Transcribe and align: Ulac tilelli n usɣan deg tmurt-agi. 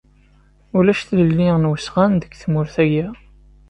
Ulac 0.77 1.01
tilelli 1.07 1.49
n 1.57 1.69
usɣan 1.71 2.13
deg 2.21 2.31
tmurt-agi. 2.41 3.07